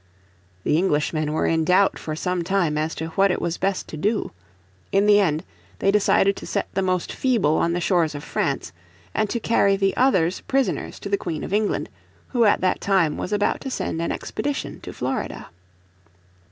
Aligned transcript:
The 0.63 0.79
Englishmen 0.79 1.31
were 1.31 1.45
in 1.45 1.63
doubt 1.63 1.99
for 1.99 2.15
some 2.15 2.43
time 2.43 2.75
as 2.75 2.95
to 2.95 3.09
what 3.09 3.29
it 3.29 3.39
was 3.39 3.59
best 3.59 3.87
to 3.89 3.97
do. 3.97 4.31
In 4.91 5.05
the 5.05 5.19
end 5.19 5.43
they 5.77 5.91
decided 5.91 6.35
to 6.37 6.47
set 6.47 6.67
the 6.73 6.81
most 6.81 7.13
feeble 7.13 7.57
on 7.59 7.73
the 7.73 7.79
shores 7.79 8.15
of 8.15 8.23
France, 8.23 8.71
and 9.13 9.29
to 9.29 9.39
carry 9.39 9.75
the 9.75 9.95
others 9.95 10.41
prisoners 10.47 10.97
to 11.01 11.09
the 11.09 11.17
Queen 11.19 11.43
of 11.43 11.53
England, 11.53 11.87
who 12.29 12.45
at 12.45 12.61
that 12.61 12.81
time 12.81 13.15
was 13.15 13.31
about 13.31 13.61
to 13.61 13.69
send 13.69 14.01
an 14.01 14.11
expedition 14.11 14.81
to 14.81 14.91
Florida. 14.91 15.49